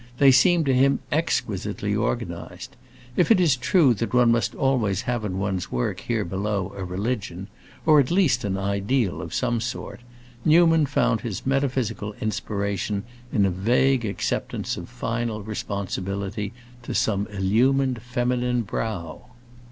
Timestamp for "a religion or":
6.75-7.99